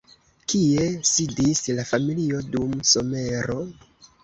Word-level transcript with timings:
Kie 0.53 0.87
sidis 1.09 1.61
la 1.81 1.85
familio 1.91 2.41
dum 2.57 2.75
somero? 2.95 3.61